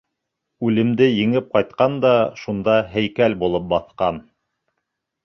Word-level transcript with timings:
—Үлемде 0.67 1.09
еңеп 1.09 1.51
ҡайтҡан 1.57 1.99
да 2.05 2.13
шунда 2.45 2.79
һәйкәл 2.95 3.37
булып 3.45 3.69
баҫҡан. 3.75 4.19